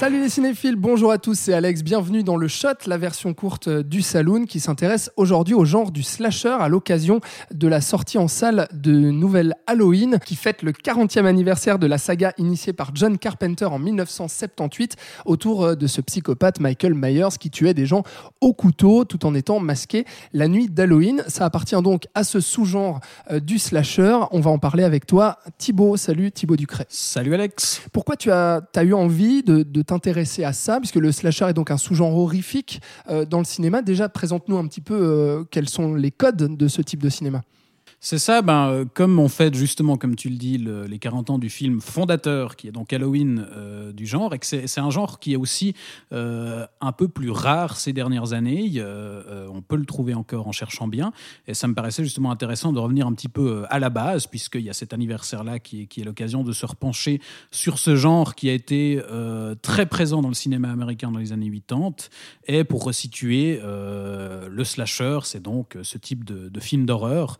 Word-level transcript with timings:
Salut 0.00 0.22
les 0.22 0.30
cinéphiles, 0.30 0.76
bonjour 0.76 1.12
à 1.12 1.18
tous, 1.18 1.38
c'est 1.38 1.52
Alex, 1.52 1.82
bienvenue 1.82 2.22
dans 2.22 2.38
le 2.38 2.48
Shot, 2.48 2.86
la 2.86 2.96
version 2.96 3.34
courte 3.34 3.68
du 3.68 4.00
Saloon 4.00 4.46
qui 4.46 4.58
s'intéresse 4.58 5.10
aujourd'hui 5.18 5.52
au 5.52 5.66
genre 5.66 5.90
du 5.90 6.02
slasher 6.02 6.56
à 6.58 6.68
l'occasion 6.70 7.20
de 7.52 7.68
la 7.68 7.82
sortie 7.82 8.16
en 8.16 8.26
salle 8.26 8.66
de 8.72 8.92
nouvelle 8.92 9.56
Halloween 9.66 10.18
qui 10.24 10.36
fête 10.36 10.62
le 10.62 10.72
40e 10.72 11.26
anniversaire 11.26 11.78
de 11.78 11.86
la 11.86 11.98
saga 11.98 12.32
initiée 12.38 12.72
par 12.72 12.92
John 12.94 13.18
Carpenter 13.18 13.66
en 13.66 13.78
1978 13.78 14.96
autour 15.26 15.64
euh, 15.64 15.74
de 15.74 15.86
ce 15.86 16.00
psychopathe 16.00 16.60
Michael 16.60 16.94
Myers 16.94 17.36
qui 17.38 17.50
tuait 17.50 17.74
des 17.74 17.84
gens 17.84 18.02
au 18.40 18.54
couteau 18.54 19.04
tout 19.04 19.26
en 19.26 19.34
étant 19.34 19.60
masqué 19.60 20.06
la 20.32 20.48
nuit 20.48 20.70
d'Halloween. 20.70 21.22
Ça 21.28 21.44
appartient 21.44 21.82
donc 21.82 22.04
à 22.14 22.24
ce 22.24 22.40
sous-genre 22.40 23.00
euh, 23.30 23.38
du 23.38 23.58
slasher. 23.58 24.18
On 24.30 24.40
va 24.40 24.50
en 24.50 24.58
parler 24.58 24.84
avec 24.84 25.04
toi, 25.04 25.36
Thibaut. 25.58 25.98
Salut 25.98 26.32
Thibaut 26.32 26.56
Ducret. 26.56 26.86
Salut 26.88 27.34
Alex. 27.34 27.82
Pourquoi 27.92 28.16
tu 28.16 28.30
as, 28.30 28.62
as 28.74 28.82
eu 28.82 28.94
envie 28.94 29.42
de, 29.42 29.62
de 29.62 29.82
t'intéresser 29.90 30.44
à 30.44 30.52
ça, 30.52 30.78
puisque 30.78 30.96
le 30.96 31.10
slasher 31.10 31.46
est 31.48 31.52
donc 31.52 31.72
un 31.72 31.76
sous-genre 31.76 32.16
horrifique 32.16 32.80
euh, 33.08 33.24
dans 33.24 33.38
le 33.38 33.44
cinéma. 33.44 33.82
Déjà, 33.82 34.08
présente-nous 34.08 34.56
un 34.56 34.66
petit 34.68 34.80
peu 34.80 34.94
euh, 34.94 35.44
quels 35.50 35.68
sont 35.68 35.94
les 35.94 36.12
codes 36.12 36.56
de 36.56 36.68
ce 36.68 36.80
type 36.80 37.02
de 37.02 37.08
cinéma. 37.08 37.42
C'est 38.02 38.18
ça, 38.18 38.40
ben, 38.40 38.70
euh, 38.70 38.84
comme 38.94 39.18
on 39.18 39.28
fête 39.28 39.54
justement, 39.54 39.98
comme 39.98 40.16
tu 40.16 40.30
le 40.30 40.36
dis, 40.36 40.56
le- 40.56 40.86
les 40.86 40.98
40 40.98 41.28
ans 41.28 41.38
du 41.38 41.50
film 41.50 41.82
fondateur, 41.82 42.56
qui 42.56 42.66
est 42.66 42.72
donc 42.72 42.94
Halloween 42.94 43.46
euh, 43.54 43.92
du 43.92 44.06
genre, 44.06 44.32
et 44.32 44.38
que 44.38 44.46
c'est 44.46 44.78
un 44.78 44.88
genre 44.88 45.20
qui 45.20 45.34
est 45.34 45.36
aussi 45.36 45.74
euh, 46.14 46.66
un 46.80 46.92
peu 46.92 47.08
plus 47.08 47.30
rare 47.30 47.76
ces 47.76 47.92
dernières 47.92 48.32
années. 48.32 48.82
On 49.52 49.60
peut 49.60 49.76
le 49.76 49.84
trouver 49.84 50.14
encore 50.14 50.48
en 50.48 50.52
cherchant 50.52 50.88
bien, 50.88 51.12
et 51.46 51.52
ça 51.52 51.68
me 51.68 51.74
paraissait 51.74 52.02
justement 52.02 52.30
intéressant 52.30 52.72
de 52.72 52.78
revenir 52.78 53.06
un 53.06 53.12
petit 53.12 53.28
peu 53.28 53.64
à 53.68 53.78
la 53.78 53.90
base, 53.90 54.26
puisqu'il 54.26 54.62
y 54.62 54.70
a 54.70 54.72
cet 54.72 54.94
anniversaire-là 54.94 55.58
qui 55.58 55.82
est, 55.82 56.04
l'occasion 56.04 56.42
de 56.42 56.52
se 56.52 56.64
repencher 56.64 57.20
sur 57.50 57.78
ce 57.78 57.96
genre 57.96 58.34
qui 58.34 58.48
a 58.48 58.54
été 58.54 59.02
très 59.60 59.84
présent 59.84 60.22
dans 60.22 60.28
le 60.28 60.34
cinéma 60.34 60.70
américain 60.70 61.10
dans 61.10 61.18
les 61.18 61.32
années 61.32 61.50
80. 61.50 62.08
Et 62.46 62.64
pour 62.64 62.84
resituer, 62.84 63.60
le 63.62 64.64
slasher, 64.64 65.18
c'est 65.24 65.42
donc 65.42 65.76
ce 65.82 65.98
type 65.98 66.24
de, 66.24 66.60
film 66.60 66.86
d'horreur 66.86 67.38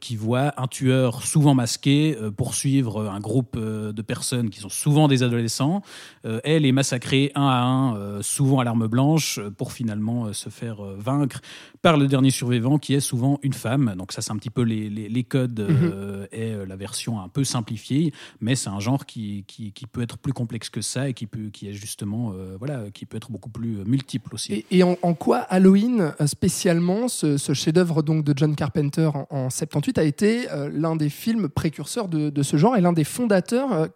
qui 0.00 0.16
voit 0.16 0.52
un 0.60 0.66
tueur 0.66 1.22
souvent 1.22 1.54
masqué 1.54 2.16
euh, 2.20 2.30
poursuivre 2.30 3.08
un 3.08 3.20
groupe 3.20 3.56
euh, 3.56 3.92
de 3.92 4.02
personnes 4.02 4.50
qui 4.50 4.60
sont 4.60 4.68
souvent 4.68 5.08
des 5.08 5.22
adolescents 5.22 5.82
euh, 6.24 6.40
et 6.44 6.58
les 6.60 6.72
massacrer 6.72 7.32
un 7.34 7.46
à 7.46 7.62
un, 7.62 7.96
euh, 7.96 8.22
souvent 8.22 8.60
à 8.60 8.64
l'arme 8.64 8.86
blanche, 8.86 9.38
euh, 9.38 9.50
pour 9.50 9.72
finalement 9.72 10.26
euh, 10.26 10.32
se 10.32 10.48
faire 10.48 10.84
euh, 10.84 10.96
vaincre 10.98 11.40
par 11.82 11.96
le 11.96 12.06
dernier 12.06 12.30
survivant 12.30 12.78
qui 12.78 12.94
est 12.94 13.00
souvent 13.00 13.38
une 13.42 13.52
femme. 13.52 13.94
Donc 13.96 14.12
ça, 14.12 14.22
c'est 14.22 14.32
un 14.32 14.36
petit 14.36 14.50
peu 14.50 14.62
les, 14.62 14.88
les- 14.88 15.08
les 15.08 15.24
codes 15.24 15.60
euh, 15.60 16.26
et 16.32 16.52
euh, 16.52 16.64
la 16.66 16.76
version 16.76 17.20
un 17.20 17.28
peu 17.28 17.44
simplifiée, 17.44 18.12
mais 18.40 18.54
c'est 18.56 18.70
un 18.70 18.80
genre 18.80 19.04
qui, 19.06 19.44
qui, 19.46 19.72
qui 19.72 19.86
peut 19.86 20.02
être 20.02 20.16
plus 20.18 20.32
complexe 20.32 20.70
que 20.70 20.80
ça 20.80 21.08
et 21.08 21.14
qui, 21.14 21.26
peut, 21.26 21.50
qui 21.52 21.68
est 21.68 21.72
justement, 21.74 22.32
euh, 22.34 22.56
voilà, 22.58 22.90
qui 22.92 23.04
peut 23.06 23.16
être 23.16 23.30
beaucoup 23.30 23.50
plus 23.50 23.78
euh, 23.80 23.84
multiple 23.84 24.34
aussi. 24.34 24.52
Et, 24.54 24.66
et 24.70 24.82
en, 24.82 24.96
en 25.02 25.14
quoi 25.14 25.38
Halloween, 25.38 26.12
euh, 26.20 26.26
spécialement, 26.26 27.08
ce, 27.08 27.36
ce 27.36 27.52
chef-d'œuvre 27.52 28.02
donc 28.02 28.24
de 28.24 28.32
John 28.36 28.56
Carpenter 28.56 29.10
en, 29.14 29.26
en 29.30 29.50
78 29.54 29.98
a 29.98 30.02
été 30.02 30.50
euh, 30.50 30.68
l'un 30.72 30.96
des 30.96 31.08
films 31.08 31.48
précurseurs 31.48 32.08
de, 32.08 32.42
ce 32.42 32.56
genre 32.56 32.76
et 32.76 32.80
l'un 32.80 32.92
des 32.92 33.04
fondateurs 33.04 33.72
euh, 33.72 33.86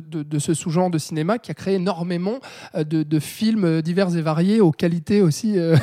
de, 0.00 0.38
ce 0.38 0.54
sous-genre 0.54 0.90
de 0.90 0.98
cinéma 0.98 1.38
qui 1.38 1.50
a 1.50 1.54
créé 1.54 1.74
énormément 1.74 2.38
euh, 2.74 2.84
de, 2.84 3.18
films 3.18 3.64
euh, 3.64 3.82
divers 3.82 4.16
et 4.16 4.22
variés 4.22 4.60
aux 4.60 4.72
qualités 4.72 5.22
aussi 5.22 5.58
euh, 5.58 5.76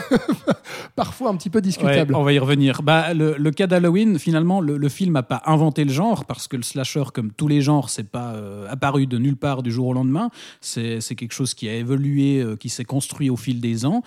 parfois 0.96 1.30
un 1.30 1.36
petit 1.36 1.50
peu 1.50 1.62
discutables. 1.62 2.16
On 2.16 2.24
va 2.24 2.34
y 2.34 2.40
revenir. 2.40 2.82
Bah, 2.82 3.14
le, 3.14 3.52
cas 3.52 3.68
d'Halloween, 3.68 4.20
finalement, 4.20 4.62
le, 4.62 4.90
film 4.90 5.14
n'a 5.14 5.24
pas 5.24 5.42
inventé 5.46 5.84
le 5.84 5.92
genre 5.92 6.26
parce 6.26 6.48
que 6.48 6.58
le 6.58 6.64
slasher, 6.64 7.04
comme 7.14 7.32
tous 7.32 7.48
les 7.48 7.62
genres, 7.62 7.90
c'est 7.90 8.10
pas 8.10 8.36
apparu 8.70 9.06
de 9.08 9.18
nulle 9.18 9.38
part 9.38 9.64
du 9.64 9.72
jour 9.72 9.88
au 9.88 9.94
lendemain. 9.94 10.30
C'est 10.62 11.00
quelque 11.16 11.34
chose 11.34 11.54
qui 11.54 11.70
a 11.70 11.76
évolué, 11.76 12.44
qui 12.60 12.70
s'est 12.70 12.86
construit 12.86 13.30
au 13.30 13.36
fil 13.36 13.62
des 13.62 13.86
ans. 13.86 14.02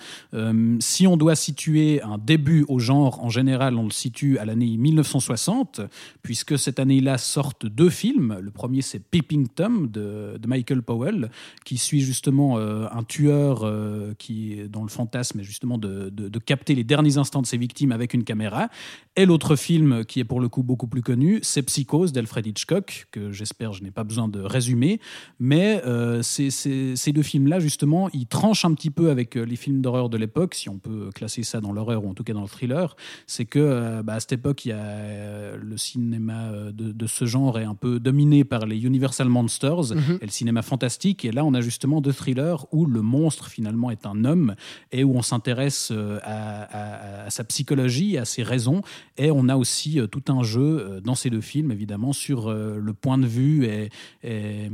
Si 0.79 1.07
on 1.07 1.17
doit 1.17 1.35
situer 1.35 2.01
un 2.01 2.17
début 2.17 2.65
au 2.67 2.79
genre, 2.79 3.23
en 3.23 3.29
général, 3.29 3.77
on 3.77 3.85
le 3.85 3.91
situe 3.91 4.37
à 4.37 4.45
l'année 4.45 4.77
1960, 4.77 5.81
puisque 6.21 6.59
cette 6.59 6.79
année-là 6.79 7.17
sortent 7.17 7.65
deux 7.65 7.89
films. 7.89 8.37
Le 8.41 8.51
premier, 8.51 8.81
c'est 8.81 8.99
Peeping 8.99 9.47
Tom 9.47 9.87
de, 9.93 10.39
Michael 10.45 10.81
Powell, 10.81 11.29
qui 11.65 11.77
suit 11.77 12.01
justement 12.01 12.57
euh, 12.57 12.87
un 12.91 13.03
tueur 13.03 13.61
euh, 13.63 14.13
qui 14.17 14.57
dont 14.69 14.83
le 14.83 14.89
fantasme 14.89 15.39
est 15.39 15.43
justement 15.43 15.77
de, 15.77 16.11
capter 16.45 16.75
les 16.75 16.83
derniers 16.83 17.17
instants 17.17 17.41
de 17.41 17.47
ses 17.47 17.57
victimes 17.57 17.91
avec 17.91 18.13
une 18.13 18.25
caméra. 18.25 18.69
Et 19.15 19.25
l'autre 19.25 19.55
film, 19.55 20.03
qui 20.03 20.19
est 20.19 20.25
pour 20.25 20.41
le 20.41 20.49
coup 20.49 20.63
beaucoup 20.63 20.87
plus 20.87 21.01
connu, 21.01 21.39
c'est 21.41 21.61
Psychose 21.63 22.11
d'Alfred 22.11 22.45
Hitchcock, 22.45 23.07
que 23.11 23.31
j'espère 23.31 23.71
je 23.71 23.83
n'ai 23.83 23.91
pas 23.91 24.03
besoin 24.03 24.27
de 24.27 24.41
résumer. 24.41 24.99
Mais 25.39 25.81
euh, 25.85 26.21
ces, 26.21 27.13
deux 27.13 27.21
films-là, 27.21 27.59
justement, 27.59 28.09
ils 28.11 28.25
tranchent 28.25 28.65
un 28.65 28.73
petit 28.73 28.89
peu 28.89 29.09
avec 29.09 29.35
les 29.35 29.55
films 29.55 29.81
d'horreur 29.81 30.09
de 30.09 30.17
l'époque, 30.17 30.55
si 30.55 30.67
on 30.67 30.79
peut 30.79 31.09
classer 31.15 31.43
ça 31.43 31.61
dans 31.61 31.71
l'horreur 31.71 32.03
ou 32.03 32.09
en 32.09 32.13
tout 32.13 32.23
cas 32.23 32.33
dans 32.33 32.41
le 32.41 32.47
thriller. 32.47 32.95
C'est 33.27 33.45
que 33.45 34.01
bah, 34.01 34.15
à 34.15 34.19
cette 34.19 34.33
époque, 34.33 34.65
il 34.65 34.69
y 34.69 34.73
a 34.73 35.55
le 35.55 35.77
cinéma 35.77 36.51
de 36.73 37.07
ce 37.07 37.25
genre 37.25 37.59
est 37.59 37.63
un 37.63 37.75
peu 37.75 37.99
dominé 37.99 38.43
par 38.43 38.65
les 38.65 38.83
Universal 38.83 39.27
Monsters 39.27 39.82
Mhm. 39.91 40.19
et 40.21 40.25
le 40.25 40.31
cinéma 40.31 40.61
fantastique. 40.61 41.25
Et 41.25 41.31
là, 41.31 41.43
on 41.45 41.53
a 41.53 41.61
justement 41.61 41.99
deux 42.01 42.13
thrillers 42.13 42.65
où 42.71 42.85
le 42.85 43.01
monstre 43.01 43.47
finalement 43.47 43.91
est 43.91 44.05
un 44.05 44.23
homme 44.25 44.55
et 44.91 45.03
où 45.03 45.15
on 45.15 45.21
s'intéresse 45.21 45.89
euh, 45.91 46.19
à, 46.23 46.63
à- 46.63 47.25
à 47.25 47.29
sa 47.29 47.43
psychologie, 47.43 48.17
à 48.17 48.25
ses 48.25 48.43
raisons. 48.43 48.81
Et 49.17 49.31
on 49.31 49.49
a 49.49 49.55
aussi 49.57 49.99
euh, 49.99 50.07
tout 50.07 50.23
un 50.31 50.43
jeu 50.43 50.61
euh, 50.61 51.01
dans 51.01 51.15
ces 51.15 51.29
deux 51.29 51.41
films, 51.41 51.71
évidemment, 51.71 52.13
sur 52.13 52.51
le 52.53 52.93
point 52.93 53.17
de 53.17 53.25
vue 53.27 53.65
et, 53.65 53.89
et, 54.23 54.69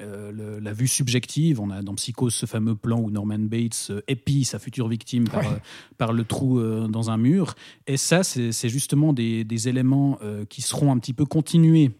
euh, 0.00 0.32
le- 0.32 0.58
la 0.60 0.72
vue 0.72 0.88
subjective. 0.88 1.60
On 1.60 1.70
a 1.70 1.82
dans 1.82 1.94
Psychose 1.94 2.34
ce 2.34 2.46
fameux 2.46 2.74
plan 2.74 3.00
où 3.00 3.10
Norman 3.10 3.38
Bates 3.38 3.92
épie 4.08 4.44
sa 4.44 4.58
future 4.58 4.88
victime 4.88 5.28
par, 5.28 5.44
par 5.98 6.12
le 6.12 6.24
trou 6.24 6.60
dans 6.88 7.10
un 7.10 7.16
mur. 7.16 7.54
Et 7.86 7.96
ça, 7.96 8.22
c'est 8.22 8.68
justement 8.68 9.12
des, 9.12 9.44
des 9.44 9.68
éléments 9.68 10.18
qui 10.48 10.62
seront 10.62 10.92
un 10.92 10.98
petit 10.98 11.12
peu 11.14 11.24
continués 11.24 11.90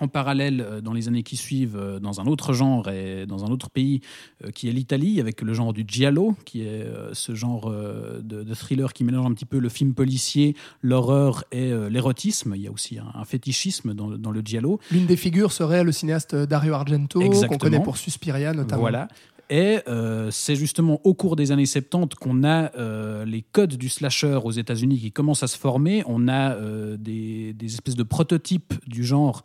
en 0.00 0.08
parallèle 0.08 0.60
euh, 0.60 0.80
dans 0.80 0.92
les 0.92 1.08
années 1.08 1.22
qui 1.22 1.36
suivent 1.36 1.76
euh, 1.76 1.98
dans 2.00 2.20
un 2.20 2.26
autre 2.26 2.52
genre 2.52 2.88
et 2.88 3.26
dans 3.26 3.44
un 3.44 3.48
autre 3.48 3.70
pays 3.70 4.00
euh, 4.44 4.50
qui 4.50 4.68
est 4.68 4.72
l'Italie 4.72 5.20
avec 5.20 5.40
le 5.42 5.54
genre 5.54 5.72
du 5.72 5.84
giallo 5.86 6.34
qui 6.44 6.62
est 6.62 6.86
ce 7.12 7.34
genre 7.34 7.70
de, 7.70 8.42
de 8.42 8.54
thriller 8.54 8.92
qui 8.92 9.04
mélange 9.04 9.26
un 9.26 9.34
petit 9.34 9.44
peu 9.44 9.58
le 9.58 9.68
film 9.68 9.94
policier, 9.94 10.56
l'horreur 10.82 11.44
et 11.52 11.72
l'érotisme. 11.90 12.54
Il 12.56 12.62
y 12.62 12.66
a 12.66 12.70
aussi 12.72 12.98
un, 12.98 13.06
un 13.14 13.24
fétichisme 13.24 13.94
dans, 13.94 14.08
le- 14.08 14.18
dans 14.18 14.30
le 14.30 14.40
giallo. 14.40 14.80
L'une 14.90 15.06
des 15.06 15.16
figures 15.16 15.52
serait 15.52 15.84
le 15.84 15.92
cinéaste 15.92 16.34
Dario 16.34 16.74
Argento, 16.74 17.20
qu'on 17.48 17.58
connaît 17.58 17.78
pour 17.84 17.96
Suspiria 17.96 18.52
notamment. 18.52 18.80
Voilà. 18.82 19.08
Et 19.50 19.78
euh, 19.88 20.30
c'est 20.30 20.56
justement 20.56 21.00
au 21.04 21.12
cours 21.14 21.36
des 21.36 21.52
années 21.52 21.66
70 21.66 22.14
qu'on 22.16 22.44
a 22.44 22.74
euh, 22.76 23.24
les 23.24 23.42
codes 23.42 23.76
du 23.76 23.88
slasher 23.88 24.38
aux 24.42 24.50
États-Unis 24.52 24.98
qui 24.98 25.12
commencent 25.12 25.42
à 25.42 25.46
se 25.48 25.58
former. 25.58 26.02
On 26.06 26.28
a 26.28 26.52
euh, 26.54 26.96
des, 26.96 27.52
des 27.52 27.66
espèces 27.74 27.94
de 27.96 28.02
prototypes 28.02 28.74
du 28.86 29.04
genre 29.04 29.42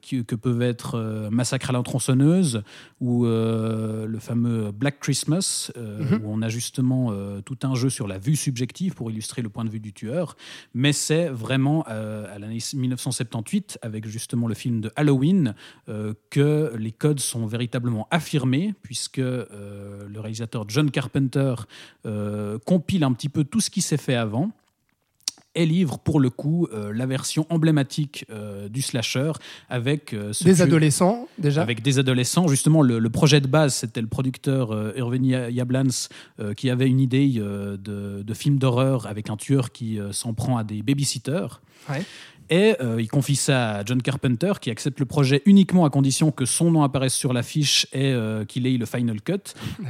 qui- 0.00 0.24
que 0.24 0.36
peuvent 0.36 0.62
être 0.62 1.28
Massacre 1.32 1.70
à 1.70 1.72
la 1.72 1.82
tronçonneuse 1.82 2.62
ou 3.00 3.24
le 3.24 4.18
fameux 4.20 4.70
Black 4.70 5.00
Christmas, 5.00 5.72
Mhm. 5.76 6.20
où 6.24 6.30
on 6.32 6.40
a 6.42 6.48
justement 6.48 7.12
tout 7.44 7.58
un 7.64 7.74
jeu 7.74 7.90
sur 7.90 8.06
la 8.06 8.18
vue 8.18 8.36
subjective 8.36 8.94
pour 8.94 9.10
illustrer 9.10 9.42
le 9.42 9.48
point 9.48 9.64
de 9.64 9.70
vue 9.70 9.80
du 9.80 9.92
tueur. 9.92 10.36
Mais 10.72 10.92
c'est 10.92 11.28
vraiment 11.30 11.82
à 11.82 12.38
l'année 12.38 12.58
1978, 12.74 13.78
avec 13.82 14.06
justement 14.06 14.46
le 14.46 14.54
film 14.54 14.80
de 14.80 14.92
Halloween, 14.94 15.54
que 16.30 16.72
les 16.78 16.92
codes 16.92 17.18
sont 17.18 17.46
véritablement 17.46 18.06
affirmés, 18.12 18.74
puisque 18.82 18.99
euh, 19.18 20.08
le 20.08 20.20
réalisateur 20.20 20.64
John 20.68 20.90
Carpenter 20.90 21.54
euh, 22.06 22.58
compile 22.64 23.04
un 23.04 23.12
petit 23.12 23.28
peu 23.28 23.44
tout 23.44 23.60
ce 23.60 23.70
qui 23.70 23.82
s'est 23.82 23.96
fait 23.96 24.14
avant 24.14 24.50
et 25.54 25.66
livre 25.66 25.98
pour 25.98 26.20
le 26.20 26.30
coup 26.30 26.68
euh, 26.72 26.92
la 26.94 27.06
version 27.06 27.46
emblématique 27.50 28.24
euh, 28.30 28.68
du 28.68 28.82
slasher 28.82 29.32
avec 29.68 30.12
euh, 30.12 30.32
ce 30.32 30.44
Des 30.44 30.62
adolescents, 30.62 31.26
déjà. 31.38 31.62
avec 31.62 31.82
des 31.82 31.98
adolescents. 31.98 32.46
Justement, 32.48 32.82
le, 32.82 32.98
le 32.98 33.10
projet 33.10 33.40
de 33.40 33.46
base, 33.48 33.74
c'était 33.74 34.00
le 34.00 34.06
producteur 34.06 34.70
euh, 34.72 34.92
Irving 34.96 35.24
Ya- 35.24 35.50
Yablans 35.50 36.08
qui 36.56 36.70
avait 36.70 36.86
une 36.88 37.00
idée 37.00 37.28
de, 37.28 38.22
de 38.22 38.34
film 38.34 38.58
d'horreur 38.58 39.06
avec 39.06 39.28
un 39.30 39.36
tueur 39.36 39.72
qui 39.72 39.98
s'en 40.12 40.34
prend 40.34 40.56
à 40.56 40.64
des 40.64 40.82
babysitters. 40.82 41.60
Ouais. 41.88 42.02
Et 42.52 42.74
euh, 42.80 43.00
il 43.00 43.06
confie 43.06 43.36
ça 43.36 43.76
à 43.76 43.84
John 43.84 44.02
Carpenter, 44.02 44.54
qui 44.60 44.70
accepte 44.70 44.98
le 44.98 45.06
projet 45.06 45.40
uniquement 45.46 45.84
à 45.84 45.90
condition 45.90 46.32
que 46.32 46.44
son 46.44 46.72
nom 46.72 46.82
apparaisse 46.82 47.14
sur 47.14 47.32
l'affiche 47.32 47.86
et 47.92 48.06
euh, 48.12 48.44
qu'il 48.44 48.66
ait 48.66 48.76
le 48.76 48.86
final 48.86 49.20
cut. 49.22 49.34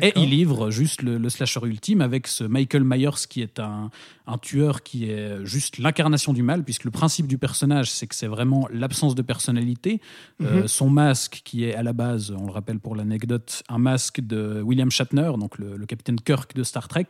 Et 0.03 0.13
il 0.17 0.29
livre 0.29 0.71
juste 0.71 1.01
le, 1.01 1.17
le, 1.17 1.29
slasher 1.31 1.61
ultime 1.63 2.03
avec 2.03 2.27
ce 2.27 2.45
Michael 2.45 2.85
Myers 2.85 3.27
qui 3.31 3.41
est 3.41 3.59
un, 3.61 3.91
un 4.27 4.37
tueur 4.37 4.83
qui 4.83 5.11
est 5.11 5.43
juste 5.51 5.79
l'incarnation 5.79 6.33
du 6.33 6.43
mal, 6.43 6.65
puisque 6.65 6.85
le 6.85 6.91
principe 6.91 7.27
du 7.27 7.37
personnage, 7.37 7.91
c'est 7.91 8.07
que 8.07 8.15
c'est 8.15 8.27
vraiment 8.27 8.69
l'absence 8.73 9.15
de 9.15 9.23
personnalité. 9.23 10.01
Euh, 10.41 10.63
mhm. 10.63 10.69
son 10.69 10.89
masque, 10.89 11.43
qui 11.45 11.65
est 11.65 11.75
à 11.75 11.83
la 11.83 11.93
base, 11.93 12.31
on 12.31 12.47
le 12.47 12.53
rappelle 12.53 12.79
pour 12.79 12.97
l'anecdote, 12.97 13.63
un 13.69 13.79
masque 13.79 14.21
de 14.21 14.63
William 14.63 14.91
Shatner, 14.91 15.33
donc 15.39 15.59
le, 15.59 15.85
capitaine 15.87 16.21
Kirk 16.21 16.55
de 16.55 16.63
Star 16.63 16.87
Trek, 16.87 17.07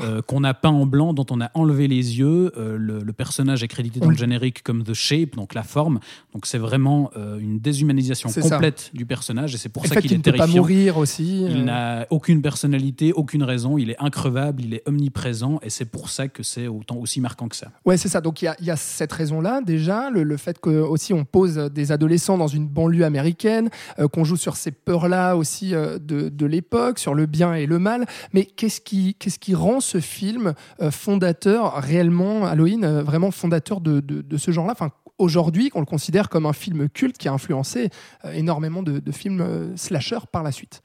euh, 0.00 0.22
qu'on 0.22 0.44
a 0.44 0.54
peint 0.54 0.70
en 0.70 0.86
blanc, 0.86 1.12
dont 1.12 1.26
on 1.30 1.40
a 1.40 1.50
enlevé 1.54 1.88
les 1.88 2.18
yeux. 2.18 2.52
Euh, 2.56 2.76
le, 2.78 3.12
personnage 3.12 3.62
est 3.62 3.68
crédité 3.68 4.00
dans 4.00 4.10
le 4.10 4.16
générique 4.16 4.64
comme 4.64 4.82
The 4.82 4.92
Shape, 4.94 5.36
donc 5.36 5.54
la 5.54 5.62
forme. 5.62 6.00
Donc 6.32 6.46
c'est 6.46 6.58
vraiment 6.58 7.12
une 7.38 7.60
déshumanisation 7.60 8.28
complète 8.28 8.90
du 8.92 9.06
personnage, 9.06 9.54
et 9.54 9.58
c'est 9.58 9.68
pour 9.68 9.86
ça 9.86 10.00
qu'il 10.00 10.12
est 10.12 10.18
terrifiant. 10.18 10.46
Il 10.46 10.48
ne 10.48 10.52
peut 10.52 10.52
pas 10.52 10.60
mourir 10.60 10.98
aussi. 10.98 11.44
Il 11.44 11.64
n'a 11.64 12.06
aucune 12.10 12.42
personnalité, 12.42 13.12
aucune 13.12 13.44
raison. 13.44 13.78
Il 13.78 13.90
est 13.90 14.02
increvable, 14.02 14.62
il 14.64 14.74
est 14.74 14.82
omniprésent, 14.86 15.60
et 15.62 15.70
c'est 15.70 15.84
pour 15.84 16.08
ça 16.08 16.26
que 16.26 16.42
c'est 16.42 16.66
autant 16.66 16.96
aussi 16.96 17.20
marquant 17.20 17.48
que 17.48 17.56
ça. 17.56 17.70
Ouais, 17.84 17.98
c'est 17.98 18.08
ça. 18.08 18.22
Donc 18.22 18.40
il 18.40 18.50
y, 18.60 18.70
a 18.70 18.76
cette 18.76 19.12
raison-là 19.12 19.60
déjà, 19.60 20.08
le, 20.08 20.36
fait 20.38 20.58
que 20.58 20.70
aussi 20.70 21.12
on 21.12 21.26
pose 21.26 21.56
des 21.56 21.92
adolescents 21.92 22.38
dans 22.38 22.48
une 22.48 22.66
banlieue 22.66 23.04
américaine, 23.04 23.68
euh, 23.98 24.08
qu'on 24.08 24.24
joue 24.24 24.36
sur 24.36 24.56
ces 24.56 24.70
peurs-là 24.70 25.36
aussi 25.36 25.74
euh, 25.74 25.98
de, 25.98 26.46
l'époque, 26.46 26.98
sur 26.98 27.14
le 27.14 27.26
bien 27.26 27.52
et 27.54 27.66
le 27.66 27.78
mal. 27.78 28.06
Mais 28.32 28.46
qu'est-ce 28.46 28.80
qui, 28.80 29.54
rend 29.54 29.80
ce 29.80 30.00
film 30.00 30.54
euh, 30.80 30.90
fondateur 30.90 31.74
réellement, 31.74 32.46
Halloween, 32.46 32.86
vraiment 33.00 33.30
fondateur 33.30 33.82
de, 33.82 34.00
de, 34.00 34.36
ce 34.36 34.50
genre-là? 34.50 34.72
Enfin, 34.72 34.90
Aujourd'hui, 35.16 35.68
qu'on 35.68 35.78
le 35.78 35.86
considère 35.86 36.28
comme 36.28 36.44
un 36.44 36.52
film 36.52 36.88
culte 36.88 37.18
qui 37.18 37.28
a 37.28 37.32
influencé 37.32 37.90
énormément 38.32 38.82
de, 38.82 39.12
films 39.12 39.76
slasher 39.76 40.18
par 40.32 40.42
la 40.42 40.50
suite. 40.50 40.82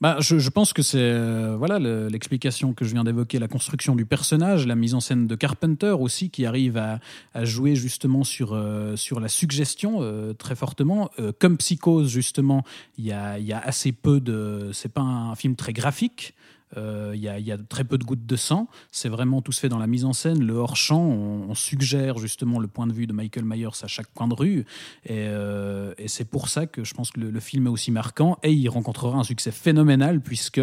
Bah, 0.00 0.16
je, 0.20 0.48
pense 0.48 0.72
que 0.72 0.82
c'est 0.82 0.98
euh, 0.98 1.56
voilà 1.58 1.78
l'explication 1.78 2.72
que 2.72 2.84
je 2.84 2.92
viens 2.92 3.04
d'évoquer, 3.04 3.38
la 3.38 3.48
construction 3.48 3.94
du 3.94 4.06
personnage, 4.06 4.66
la 4.66 4.74
mise 4.74 4.94
en 4.94 5.00
scène 5.00 5.26
de 5.26 5.34
Carpenter 5.34 5.90
aussi, 5.90 6.30
qui 6.30 6.46
arrive 6.46 6.76
à, 6.76 7.00
jouer 7.44 7.76
justement 7.76 8.24
sur, 8.24 8.52
euh, 8.52 8.96
sur 8.96 9.20
la 9.20 9.28
suggestion 9.28 9.98
euh, 10.00 10.32
très 10.32 10.54
fortement. 10.54 11.10
comme 11.38 11.56
Psychose, 11.58 12.08
justement, 12.08 12.64
il 12.98 13.06
y 13.06 13.12
a, 13.12 13.38
y 13.38 13.52
a, 13.52 13.58
assez 13.58 13.92
peu 13.92 14.20
de. 14.20 14.70
C'est 14.72 14.92
pas 14.92 15.02
un 15.02 15.34
film 15.34 15.54
très 15.54 15.72
graphique. 15.72 16.34
Euh, 16.76 17.12
il 17.14 17.20
y, 17.20 17.52
a 17.52 17.58
très 17.58 17.84
peu 17.84 17.98
de 17.98 18.04
gouttes 18.04 18.26
de 18.26 18.36
sang. 18.36 18.68
C'est 18.92 19.08
vraiment 19.08 19.42
tout 19.42 19.52
se 19.52 19.60
fait 19.60 19.68
dans 19.68 19.78
la 19.78 19.86
mise 19.86 20.04
en 20.04 20.12
scène. 20.12 20.44
Le 20.44 20.54
hors-champ, 20.54 21.02
on, 21.02 21.54
suggère 21.54 22.18
justement 22.18 22.58
le 22.58 22.68
point 22.68 22.86
de 22.86 22.92
vue 22.92 23.06
de 23.06 23.12
Michael 23.12 23.44
Myers 23.44 23.82
à 23.82 23.86
chaque 23.86 24.12
coin 24.14 24.28
de 24.28 24.34
rue. 24.34 24.64
Et, 25.04 25.26
euh, 25.26 25.92
c'est 26.06 26.24
pour 26.24 26.48
ça 26.48 26.66
que 26.66 26.84
je 26.84 26.94
pense 26.94 27.10
que 27.10 27.20
le, 27.20 27.40
film 27.40 27.66
est 27.66 27.70
aussi 27.70 27.90
marquant. 27.90 28.38
Et 28.42 28.52
il 28.52 28.68
rencontrera 28.68 29.18
un 29.18 29.24
succès 29.24 29.50
phénoménal 29.50 30.20
puisque 30.20 30.60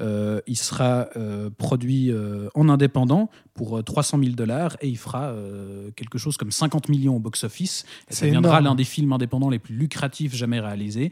euh, 0.00 0.40
il 0.46 0.56
sera 0.56 1.08
produit 1.56 2.12
en 2.54 2.68
indépendant 2.68 3.30
pour 3.58 3.82
300 3.82 4.18
000 4.22 4.34
dollars 4.34 4.76
et 4.80 4.88
il 4.88 4.96
fera 4.96 5.34
quelque 5.96 6.16
chose 6.16 6.36
comme 6.36 6.52
50 6.52 6.88
millions 6.88 7.16
au 7.16 7.18
box-office. 7.18 7.84
Ça 8.08 8.26
deviendra 8.26 8.60
l'un 8.60 8.74
des 8.74 8.84
films 8.84 9.12
indépendants 9.12 9.50
les 9.50 9.58
plus 9.58 9.74
lucratifs 9.74 10.34
jamais 10.34 10.60
réalisés. 10.60 11.10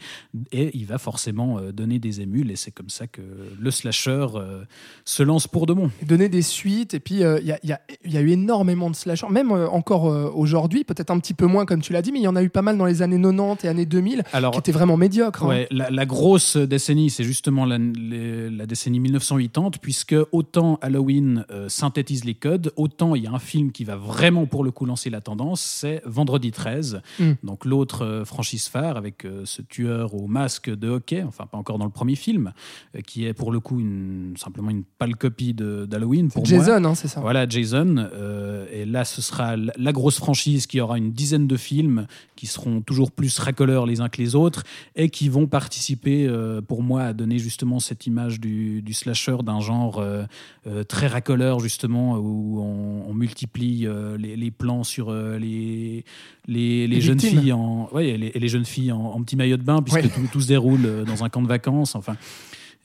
Et 0.52 0.70
il 0.76 0.87
va 0.87 0.98
forcément 0.98 1.60
donner 1.72 1.98
des 1.98 2.20
émules. 2.20 2.50
Et 2.50 2.56
c'est 2.56 2.70
comme 2.70 2.90
ça 2.90 3.06
que 3.06 3.22
le 3.58 3.70
slasher 3.70 4.26
euh, 4.34 4.64
se 5.04 5.22
lance 5.22 5.46
pour 5.46 5.66
de 5.66 5.72
bon. 5.72 5.90
Donner 6.02 6.28
des 6.28 6.43
suites, 6.43 6.94
et 6.94 7.00
puis 7.00 7.22
euh, 7.22 7.40
il 7.40 7.46
y, 7.46 8.16
a, 8.16 8.20
eu 8.20 8.31
énormément 8.31 8.90
de 8.90 8.96
slashers, 8.96 9.28
même 9.31 9.50
euh, 9.52 9.69
encore 9.69 10.04
aujourd'hui, 10.34 10.84
peut-être 10.84 11.10
un 11.10 11.19
petit 11.19 11.34
peu 11.34 11.46
moins 11.46 11.66
comme 11.66 11.81
tu 11.81 11.92
l'as 11.92 12.02
dit, 12.02 12.12
mais 12.12 12.20
il 12.20 12.25
y 12.25 12.28
en 12.28 12.37
a 12.37 12.42
eu 12.42 12.50
pas 12.50 12.62
mal 12.62 12.76
dans 12.78 12.87
les 12.87 13.02
années 13.02 13.20
90 13.20 13.64
et 13.64 13.69
années 13.69 13.87
2000 13.87 14.25
Alors, 14.32 14.52
qui 14.52 14.58
étaient 14.58 14.72
vraiment 14.72 14.96
médiocres. 14.96 15.44
Hein. 15.44 15.49
Ouais, 15.49 15.69
la, 15.70 16.06
grosse 16.06 16.56
décennie, 16.56 17.10
c'est 17.10 17.25
justement 17.25 17.64
la, 17.64 17.78
la, 17.78 18.66
décennie 18.66 19.00
1980, 19.00 19.70
puisque 19.81 20.16
autant 20.32 20.78
Halloween 20.82 21.44
synthétise 21.69 22.25
les 22.25 22.34
codes, 22.36 22.72
autant 22.76 23.14
il 23.14 23.24
y 23.24 23.26
a 23.26 23.32
un 23.32 23.38
film 23.38 23.72
qui 23.72 23.84
va 23.84 23.96
vraiment 23.96 24.46
pour 24.46 24.64
le 24.64 24.70
coup 24.70 24.86
lancer 24.86 25.10
la 25.10 25.20
tendance, 25.20 25.60
c'est 25.60 26.02
Vendredi 26.04 26.52
13, 26.52 27.02
hmm. 27.18 27.32
donc 27.42 27.64
l'autre 27.64 28.22
franchise 28.24 28.68
phare 28.68 28.96
avec 28.96 29.26
ce 29.44 29.62
tueur 29.62 30.14
au 30.14 30.26
masque 30.26 30.70
de 30.70 30.88
hockey, 30.88 31.22
enfin 31.22 31.46
pas 31.46 31.58
encore 31.58 31.78
dans 31.78 31.84
le 31.84 31.90
premier 31.90 32.14
film, 32.14 32.52
qui 33.06 33.26
est 33.26 33.34
pour 33.34 33.52
le 33.52 33.60
coup 33.60 33.80
une 33.80 34.34
simplement 34.36 34.70
une 34.70 34.84
pâle 34.84 35.16
copie 35.16 35.54
d'Halloween 35.54 36.30
pour 36.30 36.44
Jason, 36.44 36.84
hein, 36.84 36.94
c'est 36.94 37.08
ça. 37.08 37.20
Voilà, 37.20 37.48
Jason. 37.48 37.96
Euh, 37.98 38.66
et 38.72 38.84
là, 38.84 39.04
ce 39.04 39.22
sera 39.22 39.56
la 39.56 39.92
grosse 39.92 40.16
franchise 40.16 40.66
qui 40.66 40.80
aura 40.80 40.98
une 40.98 41.12
dizaine 41.12 41.46
de 41.46 41.56
films 41.56 42.06
qui 42.36 42.46
seront 42.46 42.80
toujours 42.80 43.10
plus 43.10 43.38
racoleurs 43.38 43.86
les 43.86 44.00
uns 44.00 44.08
que 44.08 44.20
les 44.20 44.34
autres 44.34 44.62
et 44.94 45.08
qui 45.08 45.28
vont 45.28 45.46
participer, 45.46 46.26
euh, 46.26 46.60
pour 46.60 46.82
moi, 46.82 47.04
à 47.04 47.12
donner 47.12 47.38
justement 47.38 47.80
cette 47.80 48.06
image 48.06 48.40
du, 48.40 48.82
slasher 48.92 49.38
d'un 49.42 49.60
genre 49.60 49.98
euh, 49.98 50.24
très 50.88 51.06
racoleur, 51.06 51.60
justement, 51.60 52.16
où 52.26 52.61
on, 52.61 53.14
multiplie 53.14 53.87
les, 54.19 54.50
plans 54.50 54.84
sur 54.84 55.11
les, 55.12 56.05
les, 56.46 57.00
jeunes 57.00 57.20
filles 57.20 57.52
en, 57.52 57.88
ouais, 57.93 58.17
les, 58.19 58.31
les, 58.31 58.49
jeunes 58.49 58.67
filles 58.67 58.93
en, 58.93 59.23
petit 59.23 59.37
maillot 59.37 59.56
de 59.56 59.62
bain, 59.62 59.81
puisque 59.81 60.12
tout, 60.12 60.28
tout, 60.31 60.40
se 60.40 60.49
déroule 60.49 61.05
dans 61.06 61.25
un 61.25 61.31
camp 61.31 61.40
de 61.40 61.49
vacances. 61.49 61.94
Enfin, 61.94 62.17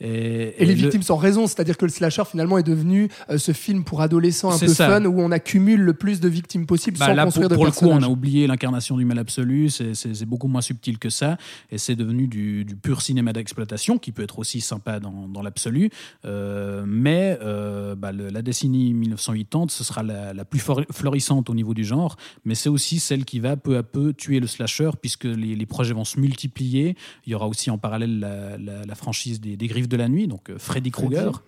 et, 0.03 0.65
les 0.65 0.73
victimes 0.73 1.03
sont 1.03 1.15
raison, 1.15 1.45
c'est-à-dire 1.45 1.77
que 1.77 1.85
le 1.85 1.91
slasher 1.91 2.23
finalement 2.25 2.57
est 2.57 2.63
devenu 2.63 3.09
euh, 3.29 3.37
ce 3.37 3.51
film 3.51 3.83
pour 3.83 4.01
adolescents 4.01 4.51
un 4.51 4.57
peu 4.57 4.73
fun 4.73 5.05
où 5.05 5.21
on 5.21 5.31
accumule 5.31 5.81
le 5.81 5.93
plus 5.93 6.19
de 6.19 6.27
victimes 6.27 6.65
possible 6.65 6.97
bah, 6.97 7.07
sans 7.07 7.23
construire 7.23 7.49
pour, 7.49 7.51
de 7.51 7.55
pour 7.55 7.65
le 7.65 7.71
coup, 7.71 7.85
on 7.85 8.01
a 8.01 8.09
oublié 8.09 8.47
l'incarnation 8.47 8.97
du 8.97 9.05
mal 9.05 9.19
absolu, 9.19 9.69
c'est 9.69 10.25
beaucoup 10.25 10.47
moins 10.47 10.61
subtil 10.61 10.97
que 10.97 11.09
ça, 11.09 11.37
et 11.69 11.77
c'est 11.77 11.95
devenu 11.95 12.27
du, 12.27 12.65
pur 12.81 13.01
cinéma 13.01 13.31
d'exploitation 13.31 13.99
qui 13.99 14.11
peut 14.11 14.23
être 14.23 14.39
aussi 14.39 14.59
sympa 14.61 14.99
dans, 14.99 15.27
dans 15.27 15.43
l'absolu, 15.43 15.91
euh, 16.25 16.83
mais 16.87 17.37
euh, 17.41 17.95
bah, 17.95 18.11
la 18.11 18.41
décennie 18.41 18.93
1980, 18.93 19.67
ce 19.69 19.83
sera 19.83 20.01
la, 20.01 20.33
la, 20.33 20.45
plus 20.45 20.63
florissante 20.91 21.49
au 21.49 21.53
niveau 21.53 21.73
du 21.73 21.83
genre, 21.83 22.17
mais 22.43 22.55
c'est 22.55 22.69
aussi 22.69 22.99
celle 22.99 23.23
qui 23.23 23.39
va 23.39 23.55
peu 23.55 23.77
à 23.77 23.83
peu 23.83 24.13
tuer 24.13 24.39
le 24.39 24.47
slasher 24.47 24.89
puisque 24.99 25.25
les, 25.25 25.55
les 25.55 25.65
projets 25.65 25.93
vont 25.93 26.05
se 26.05 26.19
multiplier. 26.19 26.95
Il 27.25 27.31
y 27.31 27.35
aura 27.35 27.47
aussi 27.47 27.69
en 27.69 27.77
parallèle 27.77 28.19
la, 28.19 28.57
la, 28.57 28.95
franchise 28.95 29.39
des, 29.39 29.55
des 29.57 29.67
Griffes 29.67 29.87
de 29.91 29.97
la 29.97 30.09
nuit, 30.09 30.27
donc 30.27 30.49
euh, 30.49 30.55
Freddy 30.57 30.89
Krueger. 30.89 31.43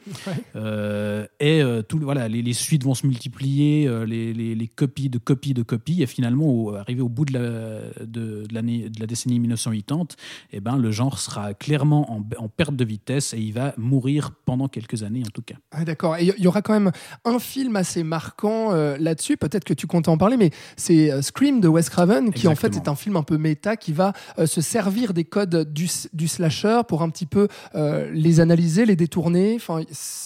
Euh, 0.56 1.25
et 1.40 1.62
euh, 1.62 1.81
tout, 1.81 2.00
voilà, 2.00 2.28
les, 2.28 2.54
suites 2.54 2.84
vont 2.84 2.94
se 2.94 3.07
multiplier, 3.07 3.90
les, 4.06 4.34
les, 4.34 4.68
copies 4.68 5.10
de 5.10 5.18
copies 5.18 5.54
de 5.54 5.63
copies, 5.63 6.04
et 6.04 6.06
finalement, 6.06 6.45
au, 6.45 6.75
arrivé 6.75 7.01
au 7.01 7.10
bout 7.10 7.25
de 7.25 7.34
la, 7.34 8.06
de, 8.06 8.44
l'année, 8.51 8.90
de 8.90 9.00
la 9.00 9.07
décennie 9.07 9.40
1980, 9.40 10.04
et 10.51 10.57
eh 10.57 10.60
ben, 10.60 10.78
le 10.78 10.92
genre 10.92 11.18
sera 11.19 11.54
clairement 11.54 12.12
en, 12.12 12.24
en, 12.38 12.50
perte 12.50 12.75
de 12.75 12.86
vitesse 12.86 13.34
et 13.34 13.40
il 13.40 13.54
va 13.54 13.74
mourir 13.78 14.31
pendant 14.45 14.68
quelques 14.68 15.04
années 15.04 15.24
en 15.25 15.30
tout 15.30 15.42
cas. 15.42 15.56
Ah, 15.72 15.86
d'accord. 15.86 16.18
Et 16.18 16.34
il 16.38 16.44
y 16.44 16.48
aura 16.48 16.62
quand 16.62 16.74
même 16.74 16.92
un 17.25 17.40
film 17.40 17.75
assez 17.75 18.04
marquant 18.04 18.72
là-dessus, 18.74 19.38
peut-être 19.38 19.63
que 19.63 19.74
tu 19.74 19.88
comptes 19.88 20.07
en 20.07 20.18
parler, 20.18 20.38
mais 20.38 20.51
c'est 20.78 21.22
Scream 21.22 21.62
de 21.62 21.68
Wes 21.68 21.90
Craven, 21.90 22.31
qui 22.31 22.48
en 22.48 22.56
fait 22.56 22.75
est 22.75 22.88
un 22.88 22.95
film 22.95 23.16
un 23.16 23.24
peu 23.24 23.38
méta 23.38 23.78
qui 23.78 23.94
va 23.94 24.13
se 24.45 24.62
servir 24.62 25.14
des 25.14 25.23
codes 25.23 25.71
du, 25.71 25.88
du, 26.14 26.28
slasher 26.28 26.81
pour 26.88 27.02
un 27.02 27.09
petit 27.09 27.26
peu 27.26 27.47
les 27.73 28.32
analyser, 28.40 28.85
les 28.85 28.95
détourner. 28.95 29.56
Enfin, 29.56 29.81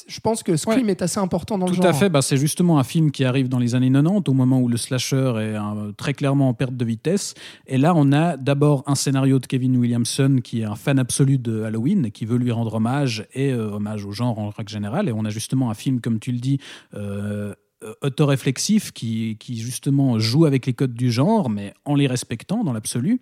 je 0.07 0.19
pense 0.19 0.43
que 0.43 0.55
Scream 0.55 0.89
est 0.89 1.01
assez 1.01 1.19
important 1.19 1.57
dans 1.57 1.67
le 1.67 1.73
genre. 1.73 1.83
Tout 1.83 1.89
à 1.89 1.93
fait. 1.93 2.09
Bah, 2.09 2.21
c'est 2.21 2.37
justement 2.37 2.79
un 2.79 2.83
film 2.83 3.11
qui 3.11 3.23
arrive 3.23 3.49
dans 3.49 3.59
les 3.59 3.75
années 3.75 3.91
90, 3.91 4.29
au 4.29 4.33
moment 4.33 4.59
où 4.59 4.67
le 4.67 4.77
slasher 4.77 5.33
est 5.39 5.57
très 5.97 6.13
clairement 6.13 6.49
en 6.49 6.53
perte 6.53 6.75
de 6.75 6.85
vitesse. 6.85 7.33
Et 7.65 7.77
là, 7.77 7.93
on 7.95 8.11
a 8.11 8.37
d'abord 8.37 8.83
un 8.87 8.95
scénario 8.95 9.39
de 9.39 9.45
Kevin 9.45 9.77
Williamson 9.77 10.39
qui 10.43 10.61
est 10.61 10.65
un 10.65 10.75
fan 10.75 10.99
absolu 10.99 11.37
de 11.37 11.63
Halloween 11.63 12.05
et 12.05 12.11
qui 12.11 12.25
veut 12.25 12.37
lui 12.37 12.51
rendre 12.51 12.75
hommage 12.75 13.27
et 13.33 13.51
euh, 13.51 13.71
hommage 13.71 14.05
au 14.05 14.11
genre 14.11 14.39
en 14.39 14.49
règle 14.49 14.69
générale. 14.69 15.09
Et 15.09 15.11
on 15.11 15.25
a 15.25 15.29
justement 15.29 15.69
un 15.69 15.73
film, 15.73 16.01
comme 16.01 16.19
tu 16.19 16.31
le 16.31 16.39
dis, 16.39 16.59
euh, 16.93 17.53
autoréflexif 18.01 18.91
qui, 18.91 19.37
qui 19.39 19.57
justement 19.57 20.17
joue 20.19 20.45
avec 20.45 20.65
les 20.65 20.73
codes 20.73 20.93
du 20.93 21.11
genre, 21.11 21.49
mais 21.49 21.73
en 21.85 21.95
les 21.95 22.07
respectant 22.07 22.63
dans 22.63 22.73
l'absolu. 22.73 23.21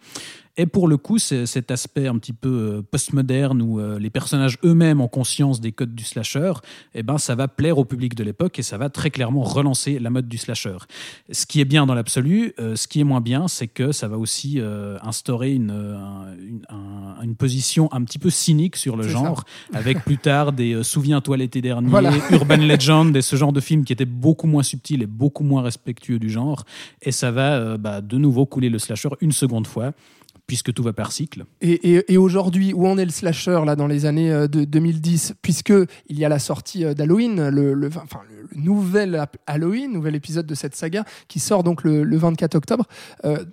Et 0.58 0.66
pour 0.66 0.88
le 0.88 0.96
coup, 0.98 1.18
c'est 1.18 1.46
cet 1.46 1.70
aspect 1.70 2.08
un 2.08 2.18
petit 2.18 2.32
peu 2.32 2.50
euh, 2.50 2.82
postmoderne 2.82 3.62
où 3.62 3.80
euh, 3.80 4.00
les 4.00 4.10
personnages 4.10 4.58
eux-mêmes 4.64 5.02
ont 5.02 5.10
conscience 5.10 5.60
des 5.60 5.74
codes 5.74 5.94
du 5.94 6.06
slasher, 6.06 6.54
eh 6.94 7.04
ben, 7.04 7.18
ça 7.18 7.36
va 7.36 7.50
plaire 7.50 7.78
au 7.78 7.84
public 7.84 8.16
de 8.16 8.24
l'époque 8.24 8.58
et 8.58 8.62
ça 8.62 8.78
va 8.78 8.90
très 8.90 9.12
clairement 9.12 9.44
relancer 9.44 10.00
la 10.00 10.10
mode 10.10 10.30
du 10.30 10.38
slasher. 10.38 10.78
Ce 11.30 11.46
qui 11.46 11.60
est 11.60 11.66
bien 11.66 11.86
dans 11.86 11.94
l'absolu, 11.94 12.54
euh, 12.60 12.78
ce 12.78 12.88
qui 12.88 13.02
est 13.02 13.04
moins 13.04 13.20
bien, 13.20 13.50
c'est 13.50 13.68
que 13.68 13.92
ça 13.92 14.08
va 14.08 14.18
aussi 14.18 14.62
instaurer 15.02 15.54
une, 15.54 15.72
une, 17.22 17.36
position 17.36 17.92
un 17.92 18.04
petit 18.04 18.20
peu 18.20 18.30
cynique 18.30 18.76
sur 18.76 18.96
le 18.96 19.08
genre, 19.08 19.44
avec 19.74 20.04
plus 20.04 20.18
tard 20.18 20.54
des 20.54 20.84
Souviens-toi 20.84 21.38
l'été 21.38 21.62
dernier, 21.62 21.92
Urban 22.32 22.58
Legend 22.58 23.16
et 23.16 23.22
ce 23.22 23.36
genre 23.36 23.52
de 23.52 23.60
films 23.60 23.84
qui 23.84 23.94
étaient 23.94 24.06
beaucoup 24.06 24.45
moins 24.46 24.64
subtils 24.64 25.02
et 25.02 25.08
beaucoup 25.08 25.44
moins 25.44 25.62
respectueux 25.62 26.20
du 26.20 26.30
genre. 26.30 26.64
Et 27.02 27.12
ça 27.12 27.32
va 27.32 27.78
bah, 27.78 28.02
de 28.02 28.18
nouveau 28.18 28.46
couler 28.46 28.70
le 28.70 28.80
slasher 28.80 29.10
une 29.22 29.32
seconde 29.32 29.68
fois 29.68 29.92
puisque 30.48 30.72
tout 30.74 30.84
va 30.84 30.94
par 30.94 31.12
cycle. 31.12 31.46
Et, 31.62 32.04
et- 32.14 32.18
aujourd'hui, 32.18 32.72
où 32.72 32.86
en 32.86 33.00
est 33.00 33.06
le 33.06 33.10
slasher 33.12 33.62
là 33.66 33.76
dans 33.76 33.88
les 33.88 34.06
années 34.06 34.32
euh, 34.32 34.48
de 34.48 34.64
2010 34.64 35.34
Puisque 35.42 35.74
il 36.08 36.20
y 36.20 36.24
a 36.24 36.30
la 36.30 36.38
sortie 36.38 36.86
euh, 36.86 36.94
d'Halloween, 36.94 37.50
le, 37.50 37.74
le- 37.74 37.88
enfin, 37.88 38.20
le, 38.30 38.48
nouvel 38.62 39.26
Halloween, 39.48 39.92
nouvel 39.92 40.14
épisode 40.16 40.46
de 40.46 40.54
cette 40.54 40.76
saga 40.76 41.04
qui 41.28 41.40
sort 41.40 41.64
donc 41.64 41.84
le, 41.84 42.04
le 42.04 42.18
24 42.18 42.54
octobre. 42.56 42.86
Euh, 43.24 43.44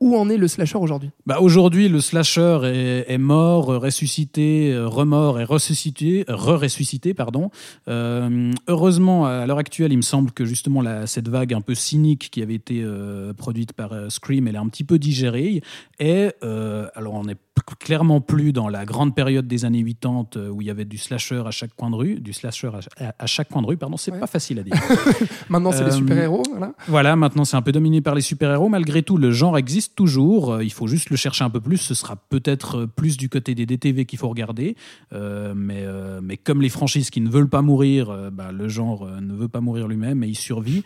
où 0.00 0.16
en 0.16 0.28
est 0.30 0.38
le 0.38 0.48
slasher 0.48 0.78
aujourd'hui? 0.78 1.10
Bah, 1.26 1.40
Aujourd'hui, 1.40 1.88
le 1.88 2.00
slasher 2.00 2.60
est, 3.06 3.18
mort, 3.18 3.66
ressuscité, 3.66 4.72
euh, 4.72 4.88
remort 4.88 5.38
et 5.38 5.44
ressuscité, 5.44 6.24
re-ressuscité, 6.26 7.12
pardon. 7.12 7.50
Euh, 7.88 8.50
heureusement, 8.66 9.26
à 9.26 9.46
l'heure 9.46 9.58
actuelle, 9.58 9.92
il 9.92 9.98
me 9.98 10.02
semble 10.02 10.32
que 10.32 10.44
justement 10.44 10.82
cette 11.06 11.28
vague 11.28 11.52
un 11.52 11.60
peu 11.60 11.74
cynique 11.74 12.30
qui 12.30 12.42
avait 12.42 12.54
été 12.54 12.82
euh, 12.82 13.34
produite 13.34 13.74
par 13.74 13.92
Scream, 14.10 14.48
elle 14.48 14.54
est 14.54 14.58
un 14.58 14.68
petit 14.68 14.84
peu 14.84 14.98
digérée. 14.98 15.62
Et 15.98 16.30
alors, 16.42 17.14
on 17.14 17.24
n'est 17.24 17.36
clairement 17.64 18.20
plus 18.20 18.52
dans 18.52 18.68
la 18.68 18.84
grande 18.84 19.14
période 19.14 19.46
des 19.46 19.64
années 19.64 19.84
80 19.84 20.24
euh, 20.36 20.48
où 20.48 20.60
il 20.60 20.66
y 20.66 20.70
avait 20.70 20.84
du 20.84 20.98
slasher 20.98 21.42
à 21.46 21.50
chaque 21.50 21.74
coin 21.74 21.90
de 21.90 21.96
rue, 21.96 22.20
du 22.20 22.32
slasher 22.32 22.70
à, 23.18 23.26
chaque 23.26 23.48
coin 23.48 23.62
de 23.62 23.66
rue, 23.66 23.76
pardon, 23.76 23.96
c'est 23.96 24.10
Ouais. 24.12 24.18
pas 24.18 24.26
facile 24.26 24.58
à 24.58 24.62
dire. 24.62 24.74
Maintenant, 25.48 25.72
c'est 25.72 25.84
les 25.84 25.90
Euh, 25.92 25.96
super-héros. 25.96 26.42
Voilà. 26.50 26.72
Voilà, 26.88 27.16
maintenant 27.16 27.44
c'est 27.44 27.56
un 27.56 27.62
peu 27.62 27.72
dominé 27.72 28.00
par 28.00 28.14
les 28.14 28.20
super-héros. 28.20 28.68
Malgré 28.68 29.02
tout, 29.02 29.16
le 29.16 29.30
genre 29.30 29.56
existe 29.58 29.94
toujours. 29.96 30.52
Euh, 30.54 30.64
Il 30.64 30.72
faut 30.72 30.86
juste 30.86 31.10
le 31.10 31.16
chercher 31.16 31.44
un 31.44 31.50
peu 31.50 31.60
plus. 31.60 31.78
Ce 31.78 31.94
sera 31.94 32.16
peut-être 32.16 32.84
plus 32.86 33.16
du 33.16 33.28
côté 33.28 33.54
des 33.54 33.66
DTV 33.66 34.04
qu'il 34.04 34.18
faut 34.18 34.28
regarder. 34.28 34.76
Euh, 35.12 35.52
mais, 35.56 35.82
euh, 35.84 36.20
mais 36.22 36.36
comme 36.36 36.62
les 36.62 36.68
franchises 36.68 37.10
qui 37.10 37.20
ne 37.20 37.28
veulent 37.30 37.48
pas 37.48 37.62
mourir, 37.62 38.30
bah, 38.32 38.52
le 38.52 38.68
genre 38.68 39.06
ne 39.20 39.34
veut 39.34 39.48
pas 39.48 39.60
mourir 39.60 39.88
lui-même 39.88 40.22
et 40.24 40.28
il 40.28 40.34
survit. 40.36 40.82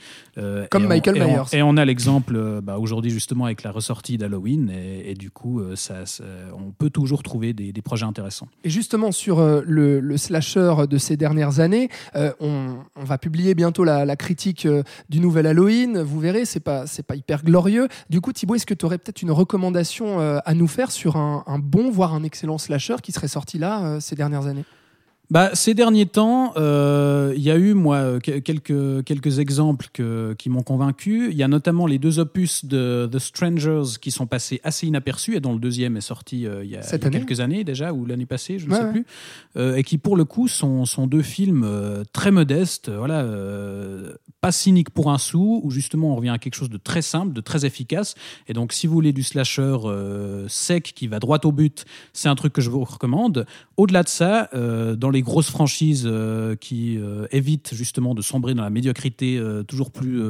Comme 0.70 0.84
on- 0.84 0.88
Michael 0.88 1.16
et 1.18 1.22
on- 1.22 1.26
Myers. 1.28 1.42
Et 1.58 1.62
on 1.62 1.76
a 1.76 1.84
l'exemple 1.84 2.60
bah, 2.62 2.78
aujourd'hui 2.78 3.10
justement 3.10 3.44
avec 3.46 3.62
la 3.62 3.70
ressortie 3.70 4.16
d'Halloween. 4.18 4.70
Et, 4.70 5.10
et 5.10 5.14
du 5.14 5.30
coup, 5.30 5.60
ça, 5.74 6.06
ça- 6.06 6.24
on 6.56 6.63
peut 6.70 6.90
toujours 6.90 7.22
trouver 7.22 7.52
des, 7.52 7.72
projets 7.82 8.06
intéressants. 8.06 8.48
Et 8.64 8.70
justement, 8.70 9.12
sur 9.12 9.40
euh, 9.40 9.62
le, 9.66 10.16
slasher 10.16 10.74
de 10.88 10.98
ces 10.98 11.16
dernières 11.16 11.60
années, 11.60 11.90
euh, 12.16 12.32
on, 12.40 12.76
on 12.96 13.04
va 13.04 13.18
publier 13.18 13.54
bientôt 13.54 13.84
la, 13.84 14.16
critique 14.16 14.66
euh, 14.66 14.82
du 15.08 15.20
nouvel 15.20 15.46
Halloween. 15.46 16.00
Vous 16.00 16.20
verrez, 16.20 16.44
c'est 16.44 16.60
pas, 16.60 16.86
c'est 16.86 17.02
pas 17.02 17.16
hyper 17.16 17.42
glorieux. 17.42 17.88
Du 18.10 18.20
coup, 18.20 18.32
Thibaut, 18.32 18.54
est-ce 18.54 18.66
que 18.66 18.74
tu 18.74 18.84
aurais 18.86 18.98
peut-être 18.98 19.22
une 19.22 19.32
recommandation 19.32 20.18
à 20.18 20.54
nous 20.54 20.68
faire 20.68 20.90
sur 20.90 21.16
un, 21.16 21.44
un 21.46 21.58
bon, 21.58 21.90
voire 21.90 22.14
un 22.14 22.22
excellent 22.22 22.58
slasher 22.58 22.96
qui 23.02 23.12
serait 23.12 23.28
sorti 23.28 23.58
là 23.58 23.98
ces 24.00 24.14
dernières 24.14 24.46
années? 24.46 24.64
Bah, 25.34 25.50
ces 25.52 25.74
derniers 25.74 26.06
temps, 26.06 26.52
euh, 26.56 27.32
il 27.34 27.42
y 27.42 27.50
a 27.50 27.56
eu, 27.56 27.74
moi, 27.74 28.20
que- 28.20 28.38
quelques, 28.38 29.02
quelques 29.02 29.40
exemples 29.40 29.88
que- 29.92 30.32
qui 30.38 30.48
m'ont 30.48 30.62
convaincu. 30.62 31.28
Il 31.32 31.36
y 31.36 31.42
a 31.42 31.48
notamment 31.48 31.88
les 31.88 31.98
deux 31.98 32.20
opus 32.20 32.64
de 32.66 33.08
The 33.10 33.18
Strangers 33.18 33.98
qui 34.00 34.12
sont 34.12 34.28
passés 34.28 34.60
assez 34.62 34.86
inaperçus 34.86 35.34
et 35.34 35.40
dont 35.40 35.52
le 35.52 35.58
deuxième 35.58 35.96
est 35.96 36.02
sorti 36.02 36.46
euh, 36.46 36.62
il 36.64 36.70
y 36.70 36.76
a, 36.76 36.82
y 36.82 37.10
quelques 37.10 37.40
années 37.40 37.64
déjà, 37.64 37.92
ou 37.92 38.06
l'année 38.06 38.26
passée, 38.26 38.60
je 38.60 38.66
ne 38.68 38.70
Ouais, 38.70 38.76
sais 38.78 38.84
ouais. 38.84 38.92
plus. 38.92 39.06
Euh, 39.56 39.74
et 39.74 39.82
qui, 39.82 39.98
pour 39.98 40.16
le 40.16 40.24
coup, 40.24 40.46
sont, 40.46 40.84
sont 40.84 41.08
deux 41.08 41.22
films 41.22 41.68
très 42.12 42.30
modestes, 42.30 42.88
voilà, 42.88 43.26
pas 44.40 44.52
cyniques 44.52 44.90
pour 44.90 45.10
un 45.10 45.18
sou, 45.18 45.60
où 45.64 45.70
justement 45.72 46.12
on 46.12 46.14
revient 46.14 46.28
à 46.28 46.38
quelque 46.38 46.54
chose 46.54 46.70
de 46.70 46.76
très 46.78 47.02
simple, 47.02 47.32
de 47.32 47.40
très 47.40 47.64
efficace. 47.66 48.14
Et 48.46 48.52
donc, 48.52 48.72
si 48.72 48.86
vous 48.86 48.92
voulez 48.94 49.12
du 49.12 49.24
slasher 49.24 49.78
sec 50.46 50.92
qui 50.94 51.08
va 51.08 51.18
droit 51.18 51.40
au 51.42 51.50
but, 51.50 51.86
c'est 52.12 52.28
un 52.28 52.36
truc 52.36 52.52
que 52.52 52.60
je 52.62 52.70
vous 52.70 52.84
recommande. 52.84 53.46
Au-delà 53.76 54.04
de 54.04 54.08
ça, 54.08 54.48
dans 54.54 55.10
les 55.10 55.23
grosses 55.24 55.50
franchises 55.50 56.04
euh, 56.06 56.54
qui 56.54 56.96
euh, 56.98 57.26
évitent 57.32 57.70
justement 57.74 58.14
de 58.14 58.22
sombrer 58.22 58.54
dans 58.54 58.62
la 58.62 58.70
médiocrité 58.70 59.36
euh, 59.36 59.64
toujours 59.64 59.90
plus 59.90 60.22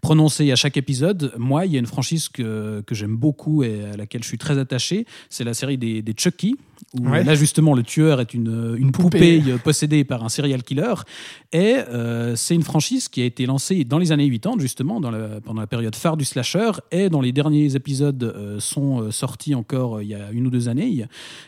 prononcée 0.00 0.50
à 0.52 0.56
chaque 0.56 0.76
épisode, 0.76 1.32
moi, 1.36 1.66
il 1.66 1.72
y 1.72 1.76
a 1.76 1.78
une 1.78 1.86
franchise 1.86 2.28
que, 2.28 2.82
que 2.86 2.94
j'aime 2.94 3.16
beaucoup 3.16 3.62
et 3.62 3.84
à 3.92 3.96
laquelle 3.96 4.22
je 4.22 4.28
suis 4.28 4.38
très 4.38 4.58
attaché. 4.58 5.04
C'est 5.28 5.44
la 5.44 5.54
série 5.54 5.76
des, 5.78 6.00
des 6.02 6.14
Chucky. 6.16 6.56
Où 6.96 7.08
Ouais. 7.08 7.24
là 7.24 7.34
justement 7.34 7.74
le 7.74 7.82
tueur 7.82 8.20
est 8.20 8.32
une, 8.34 8.76
une 8.78 8.92
Poupée. 8.92 9.40
poupée, 9.40 9.58
possédée 9.64 10.04
par 10.04 10.22
un 10.24 10.28
serial 10.28 10.62
killer 10.62 10.94
et 11.52 11.74
euh, 11.88 12.36
c'est 12.36 12.54
une 12.54 12.62
franchise 12.62 13.08
qui 13.08 13.20
a 13.20 13.24
été 13.24 13.46
lancée 13.46 13.82
dans 13.82 13.98
les 13.98 14.12
années 14.12 14.30
80 14.30 14.60
justement 14.60 15.00
dans 15.00 15.10
la- 15.10 15.40
pendant 15.40 15.60
la 15.60 15.66
période 15.66 15.96
phare 15.96 16.16
du 16.16 16.24
slasher 16.24 16.70
et 16.92 17.08
dont 17.08 17.20
les 17.20 17.32
derniers 17.32 17.74
épisodes 17.74 18.22
euh, 18.22 18.60
sont 18.60 19.10
sortis 19.10 19.56
encore 19.56 19.96
euh, 19.96 20.04
il 20.04 20.08
y 20.10 20.14
a 20.14 20.30
une 20.30 20.46
ou 20.46 20.50
deux 20.50 20.68
années 20.68 21.04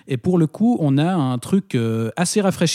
et 0.08 0.16
pour 0.16 0.36
le 0.36 0.48
coup, 0.48 0.76
on 0.80 0.98
a 0.98 1.14
un 1.14 1.38
truc 1.38 1.76
assez 2.16 2.40
rafraîchissant 2.40 2.69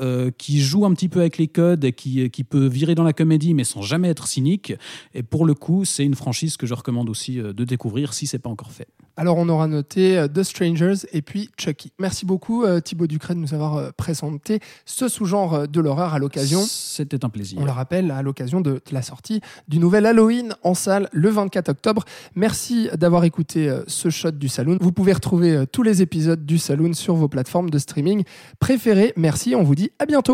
euh, 0.00 0.30
qui 0.36 0.60
joue 0.60 0.84
un 0.84 0.92
petit 0.94 1.08
peu 1.08 1.20
avec 1.20 1.38
les 1.38 1.48
codes 1.48 1.90
qui, 1.92 2.30
qui 2.30 2.44
peut 2.44 2.66
virer 2.66 2.94
dans 2.94 3.04
la 3.04 3.12
comédie 3.12 3.54
mais 3.54 3.64
sans 3.64 3.82
jamais 3.82 4.08
être 4.08 4.26
cynique. 4.26 4.72
Et 5.14 5.22
pour 5.22 5.44
le 5.44 5.54
coup, 5.54 5.84
c'est 5.84 6.04
une 6.04 6.14
franchise 6.14 6.56
que 6.56 6.66
je 6.66 6.74
recommande 6.74 7.08
aussi 7.08 7.40
euh, 7.40 7.52
de 7.52 7.64
découvrir 7.64 8.12
si 8.12 8.26
c'est 8.26 8.38
pas 8.38 8.50
encore 8.50 8.72
fait. 8.72 8.88
Alors, 9.20 9.36
on 9.36 9.50
aura 9.50 9.66
noté 9.66 10.16
euh, 10.16 10.28
The 10.28 10.42
Strangers 10.42 11.06
et 11.12 11.20
puis 11.20 11.50
Chucky. 11.58 11.92
Merci 11.98 12.24
beaucoup, 12.24 12.64
euh, 12.64 12.80
Thibaut 12.80 13.06
Ducret, 13.06 13.34
de 13.34 13.38
nous 13.38 13.52
avoir 13.52 13.76
euh, 13.76 13.90
présenté 13.94 14.60
ce 14.86 15.08
sous-genre 15.08 15.68
de 15.68 15.78
l'horreur 15.78 16.14
à 16.14 16.18
l'occasion. 16.18 16.62
C'était 16.66 17.22
un 17.22 17.28
plaisir. 17.28 17.58
On 17.60 17.66
le 17.66 17.70
rappelle 17.70 18.12
à 18.12 18.22
l'occasion 18.22 18.62
de 18.62 18.80
la 18.90 19.02
sortie 19.02 19.42
du 19.68 19.78
nouvel 19.78 20.06
Halloween 20.06 20.54
en 20.62 20.72
salle 20.72 21.10
le 21.12 21.28
24 21.28 21.68
octobre. 21.68 22.06
Merci 22.34 22.88
d'avoir 22.96 23.24
écouté 23.24 23.70
ce 23.88 24.08
shot 24.08 24.30
du 24.30 24.48
Saloon. 24.48 24.78
Vous 24.80 24.92
pouvez 24.92 25.12
retrouver 25.12 25.64
tous 25.70 25.82
les 25.82 26.00
épisodes 26.00 26.46
du 26.46 26.56
Saloon 26.56 26.94
sur 26.94 27.14
vos 27.14 27.28
plateformes 27.28 27.68
de 27.68 27.76
streaming 27.76 28.24
préférées. 28.58 29.12
Merci, 29.18 29.54
on 29.54 29.64
vous 29.64 29.74
dit 29.74 29.90
à 29.98 30.06
bientôt. 30.06 30.32